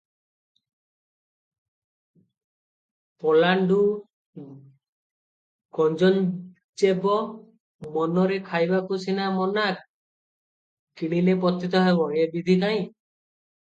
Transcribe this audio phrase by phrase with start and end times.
[3.23, 3.77] "ପଲାଣ୍ଡୁ
[5.79, 7.19] ଗୁଞ୍ଜନଞ୍ଚୈବ"
[7.91, 9.67] ---ମନରେ ଖାଇବାକୁ ସିନା ମନା,
[10.97, 12.83] କିଣିଲେ ପତିତ ହେବ, ଏ ବିଧି କାହିଁ?